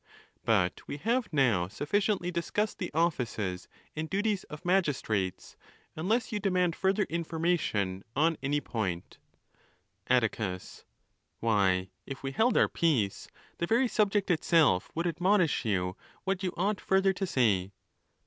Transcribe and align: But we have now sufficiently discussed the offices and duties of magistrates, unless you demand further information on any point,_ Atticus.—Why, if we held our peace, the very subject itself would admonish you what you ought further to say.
But 0.45 0.81
we 0.87 0.97
have 0.97 1.31
now 1.31 1.67
sufficiently 1.67 2.31
discussed 2.31 2.79
the 2.79 2.89
offices 2.91 3.67
and 3.95 4.09
duties 4.09 4.45
of 4.45 4.65
magistrates, 4.65 5.55
unless 5.95 6.31
you 6.31 6.39
demand 6.39 6.75
further 6.75 7.03
information 7.03 8.03
on 8.15 8.35
any 8.41 8.59
point,_ 8.61 9.19
Atticus.—Why, 10.09 11.91
if 12.07 12.23
we 12.23 12.31
held 12.31 12.57
our 12.57 12.67
peace, 12.67 13.27
the 13.59 13.67
very 13.67 13.87
subject 13.87 14.31
itself 14.31 14.89
would 14.95 15.05
admonish 15.05 15.65
you 15.65 15.95
what 16.23 16.41
you 16.41 16.51
ought 16.57 16.81
further 16.81 17.13
to 17.13 17.27
say. 17.27 17.69